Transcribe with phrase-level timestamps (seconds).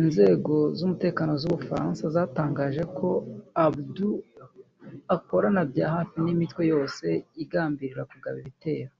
[0.00, 3.08] Inzego z’umutekano z’u Bufaransa zatangaje ko
[3.64, 3.96] Abaaoud
[5.16, 7.06] akorana bya hafi n’imitwe yose
[7.42, 8.92] igambirira kugaba ibitero